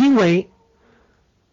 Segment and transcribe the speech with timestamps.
[0.00, 0.50] 因为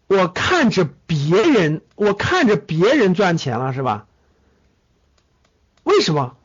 [0.07, 4.05] 我看着别人，我看着别人赚钱了，是吧？
[5.83, 6.37] 为什么？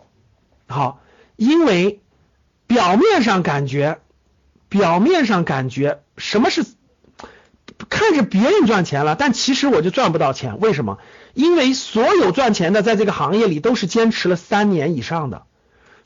[0.66, 1.00] 好，
[1.36, 2.00] 因为
[2.66, 4.00] 表面上感觉，
[4.68, 6.64] 表面上感觉什么是
[7.88, 10.58] 看着别人赚钱了，但其实我就赚不到钱。
[10.58, 10.98] 为什么？
[11.34, 15.44] 因为所有赚钱的在这个行业里都是坚持了三年以上的。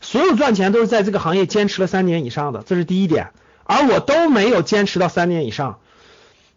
[0.02, 3.30] 所有赚钱都是在这个行业坚持了三年以上的，这是第一点，
[3.64, 5.78] 而我都没有坚持到三年以上。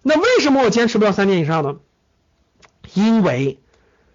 [0.01, 1.75] 那为什么我坚持不到三年以上呢？
[2.93, 3.59] 因为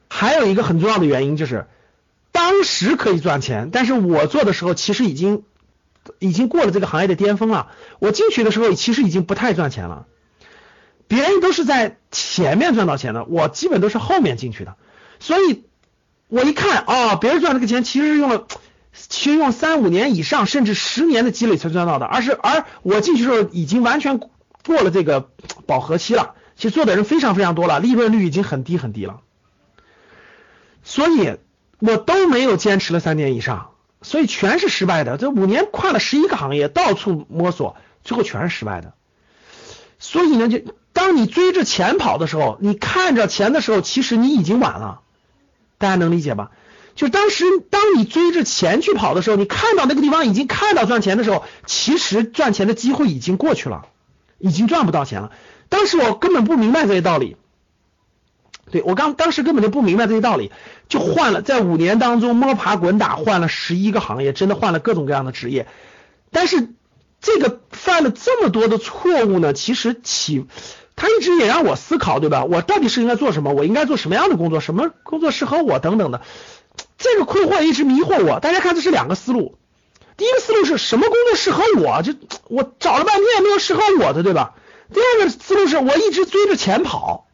[0.09, 1.67] 还有一个很重要的原因就是，
[2.33, 5.45] 当时可以赚钱，但是我做的时候其实已经
[6.19, 7.69] 已经过了这个行业的巅峰了。
[7.99, 10.07] 我进去的时候其实已经不太赚钱了，
[11.07, 14.77] 别人都是在前面赚到钱的，我基本都是后面进去的。
[15.21, 15.65] 所以
[16.29, 18.47] 我一看啊，别人赚这个钱其实是用了。
[18.97, 24.21] 其实用三五年以上，甚至十年的积累才赚到的，而是而我进去时候已经完全
[24.67, 25.31] 过了这个
[25.67, 26.35] 饱和期了。
[26.57, 29.21] 其实做的人非常非常多了，利润率已经很低很低了，
[30.85, 31.37] 所以
[31.81, 33.71] 我都没有坚持了三年以上，
[34.03, 35.17] 所以全是失败的。
[35.17, 38.95] 这五年跨了十一个行业，到处摸索，最后全是失败的。
[39.99, 40.61] 所以呢，就
[40.93, 45.01] 当你追着钱跑的时候，你看着钱的时候，其实你已经晚了。
[45.79, 46.53] 大家能理解吧？
[46.95, 53.89] 就当时，当你追着钱去跑的时候，你看到那个地方已经看到赚钱的时候，其实赚钱的机会已经过去了，
[54.39, 55.33] 已经赚不到钱了。
[55.69, 57.37] 当时我根本不明白这些道理，
[58.71, 60.53] 对我刚当时根本就不明白这些道理，
[60.89, 65.67] 就换了在五年当中摸爬滚打，换了十一个行业，真的换了各种各样的职业。
[66.31, 66.71] 但是
[67.21, 70.47] 这个犯了这么多的错误呢，其实起
[70.97, 72.45] 他一直也让我思考，对吧？
[72.45, 73.53] 我到底是应该做什么？
[73.53, 74.61] 我应该做什么样的工作？
[74.61, 75.79] 什么工作适合我？
[75.79, 76.21] 等等的。
[76.99, 78.39] 这个困惑一直迷惑我。
[78.41, 79.59] 大家看，这是两个思路。
[80.17, 82.03] 第一个思路是什么工作适合我？
[82.03, 82.15] 就
[82.49, 84.55] 我找了半天也没有适合我的，对吧？
[84.93, 87.27] 第二个思路是我一直追着钱跑。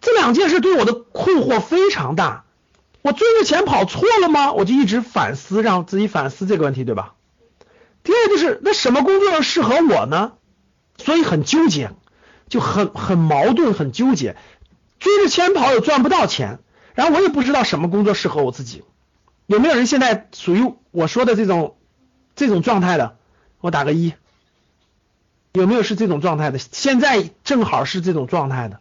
[0.00, 2.44] 这两件事对我的困惑非常大。
[3.02, 4.52] 我追着钱跑错了吗？
[4.52, 7.14] 我就一直反思，让自己反思这个问题，对吧？
[8.04, 10.32] 第二就是那什么工作适合我呢？
[10.98, 11.90] 所以很纠结，
[12.48, 14.36] 就很很矛盾，很纠结。
[15.00, 16.60] 追着钱跑又赚不到钱。
[16.94, 18.84] 然后我也不知道什么工作适合我自己，
[19.52, 21.76] 有没有人现在属于我说的这种
[22.34, 23.18] 这种状态的？
[23.60, 24.14] 我打个一。
[25.52, 26.58] 有没有是这种状态的？
[26.58, 28.80] 现在正好是这种状态的，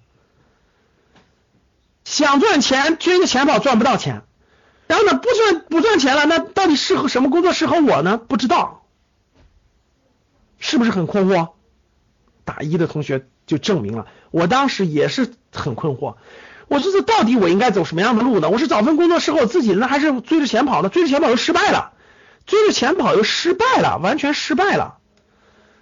[2.06, 4.22] 想赚钱追着钱跑赚不到钱，
[4.88, 8.18] 然后呢不赚不赚钱了，那到底适合什么工作适合我呢？
[8.18, 8.86] 不知道，
[10.58, 11.50] 是不是很困惑？
[12.46, 16.16] 打一的同学就证明了，我当时也是很困惑。
[16.72, 18.50] 我说这到底我应该走什么样的路呢？
[18.50, 20.88] 我是找份工作适合我自己呢，还是追着钱跑呢？
[20.88, 21.92] 追着钱跑又失败了，
[22.46, 25.00] 追着钱跑又失败了，完全失败了。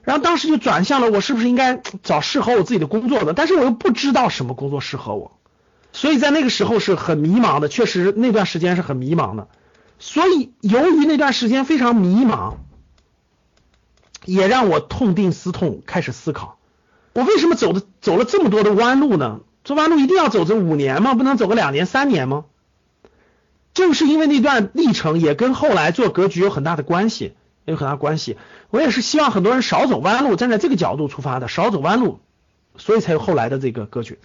[0.02, 3.34] 然后当时就转向了，我是不是应该找适合我自己的工作呢？
[3.36, 5.38] 但是我又不知道什么工作适合我，
[5.94, 9.48] 所以在那个时候是很迷茫的，确实那段时间是很迷茫的。
[10.00, 12.56] 所以由于那段时间非常迷茫，
[14.26, 16.58] 也让我痛定思痛，开始思考，
[17.14, 19.42] 我为什么走的走了这么多的弯路呢？
[19.70, 21.14] 走弯路一定要走这五年吗？
[21.14, 22.46] 不能走个两年、三年吗？
[23.76, 27.36] 正是因为那段历程，也跟后来做格局有很大的关系，
[27.66, 28.36] 有很大关系。
[28.72, 32.20] 我也是希望很多人少走弯路，站在这个角度出发的，少走弯路，
[32.78, 34.18] 所以才有后来的这个格局。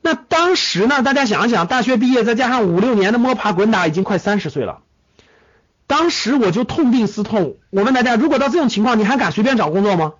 [0.00, 1.02] 那当时呢？
[1.02, 4.78] 大家想一想，大学毕业再加上五六年的摸爬滚打，已经快三十岁了。
[5.88, 10.12] 当时我就痛定思痛，我问大家：如果到这种情况，你还敢随便找工作吗？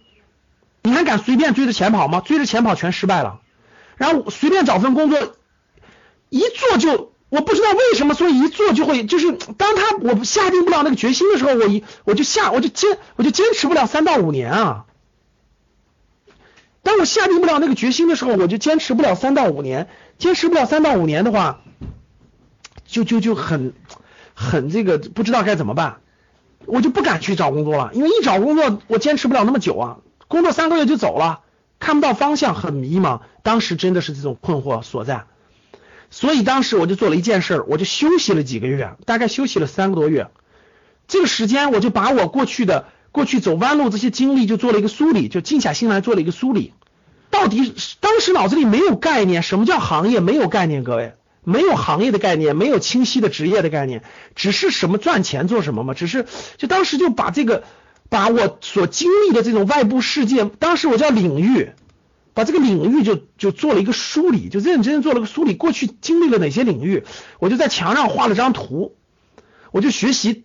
[0.83, 2.21] 你还敢随便追着钱跑吗？
[2.21, 3.39] 追着钱跑全失败了。
[3.97, 5.35] 然后随便找份工作，
[6.29, 14.85] 一做就我不知道为什么，所以一做就会就是当他我下定不了那个决心的时候，我一我就下我就坚我就坚持不了三到五年啊。
[16.83, 21.61] 当我下定不了那个决心的时候，我就坚持不了三到五年，坚持不了三到五年的话，
[22.87, 23.73] 就就就很
[24.35, 26.01] 很这个不知道该怎么办，
[26.67, 31.41] 我就不敢去找工作了，因为一找工作我坚持不了那么久啊，工作三个月就走了。
[31.83, 33.23] 看不到方向，很迷茫。
[33.43, 35.25] 当时真的是这种困惑所在，
[36.11, 40.29] 所以当时我就做了一件事，我就休息了几个月，大概休息了三个多月。
[41.09, 46.73] 这个时间，我就把我过去的过去走弯路这些经历就做了一个梳理，就静下心来做了一个梳理。
[47.31, 50.21] 到底当时脑子里没有概念，什么叫行业？
[50.21, 54.05] 没有概念，各位，没有行业的概念，没有清晰的职业的概念，
[54.37, 56.27] 只是什么赚钱做什么嘛，只是
[56.59, 57.65] 就当时就把这个
[58.13, 61.73] 把我所经历的这种外部世界，当时我叫领域，
[62.35, 67.05] 把这个领域就就做了一个梳理，就认真做了个梳理，过去经历了哪些领域，
[67.39, 68.95] 我就在墙上画了张图，
[69.71, 70.45] 我就学习。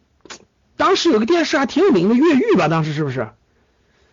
[0.77, 2.69] 当时有个电视还挺有名的《越狱》吧？
[2.69, 3.31] 当时是不是？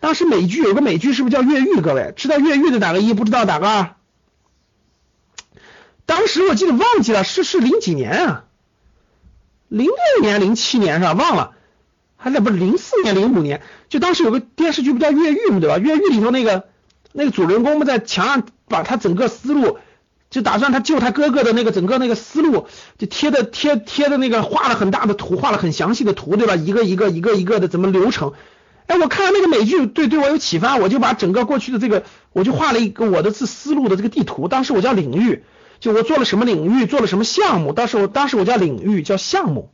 [0.01, 1.75] 当时美剧有个美剧是不是叫《越狱》？
[1.81, 3.13] 各位知道《越狱》的打个一？
[3.13, 3.95] 不知道打个二。
[6.05, 8.43] 当时我记得忘记了是是零几年啊？
[9.69, 11.13] 零六年、零七年是吧？
[11.13, 11.54] 忘了，
[12.25, 13.61] 还那不是零四年、零五年？
[13.87, 15.59] 就当时有个电视剧不叫《越狱》吗？
[15.59, 15.75] 对吧？
[15.79, 16.63] 《越狱》里头那个
[17.13, 19.77] 那个主人公不在墙上把他整个思路。
[20.31, 22.65] 就打算他救他哥哥的那个整个那个思路，
[22.97, 26.55] 就贴的贴贴的那个画了很大的图，画了很详细的图，对吧？
[26.55, 28.33] 一个一个一个一个的怎么流程？
[28.87, 34.47] 哎，我看了那个美剧，对对我有启发，我就把整个过去的这个，我就画了一个我的是思路的这个地图。
[34.47, 35.43] 当时我叫领域，
[35.79, 37.71] 就我做了什么领域，做了什么项目。
[37.71, 39.69] 当时我当时我叫领域，叫项目，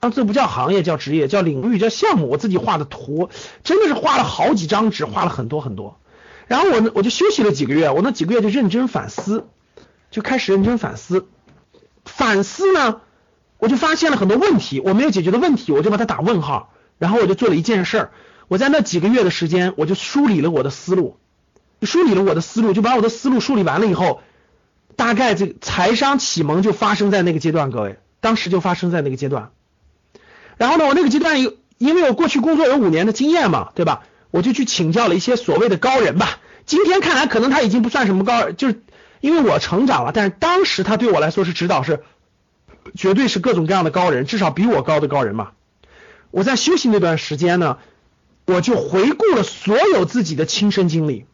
[0.00, 2.28] 啊，这不叫行业，叫职业，叫领域，叫项目。
[2.28, 3.30] 我自己画的图，
[3.64, 5.98] 真的是画了好几张纸，画了很多很多。
[6.46, 9.46] 然后我我就休息了几个月，我那几个月就认真反思。
[10.10, 11.28] 就开始认真反思，
[12.04, 13.00] 反思呢，
[13.58, 18.10] 我就发现了很多问题，我没有解决的问题，我就把它打问号，然后我就做了一件事儿，
[18.48, 21.16] 我在那几个月的时间，我就梳理了我的思路，
[21.82, 24.20] 梳理了我的思路，就把我的思路梳理完了以后，
[24.96, 29.52] 大概这个财商启蒙就发生在那个阶段，各位，当时就发生在那个阶段，
[30.60, 34.02] 然后呢，我那个阶段有，因为我过去工作有五年的经验嘛，对吧？
[34.30, 38.82] 我就去请教了一些所谓的高人吧，今天看来可能他已经不算什么高，就是。
[39.22, 42.00] 因为我成长了，但是当时他对我来说是指导，是
[42.94, 45.50] 绝对是各种各样的高人，至少比我高的高人嘛。
[46.30, 47.76] 我在休息那段时间呢，
[48.46, 51.26] 我就回顾了所有自己的亲身经历，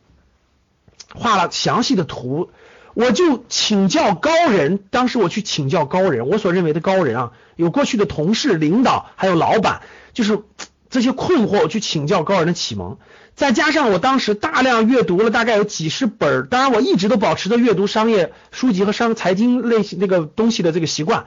[1.14, 2.50] 画了详细的图，
[2.96, 4.78] 我就请教高人。
[4.90, 9.82] 当时我去请教高人，我所认为的高人啊，有过去的同事、领导，还有老板，
[10.14, 10.40] 就是
[10.88, 12.96] 这些困惑，我去请教高人的启蒙。
[13.34, 21.26] 再加上我当时大量阅读了大概有几十本，当然我一直都保持着阅读商业书籍和商财经类型那个东西的这个习惯，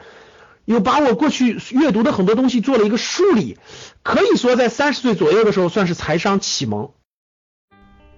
[0.65, 3.59] 有把我过去阅读的很多东西做了一个梳理，
[4.01, 6.89] 可以说在三十岁左右的时候算是财商启蒙。